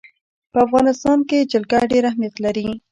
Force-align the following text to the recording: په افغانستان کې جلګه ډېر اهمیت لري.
په 0.51 0.57
افغانستان 0.67 1.19
کې 1.29 1.47
جلګه 1.51 1.79
ډېر 1.91 2.03
اهمیت 2.11 2.35
لري. 2.45 2.67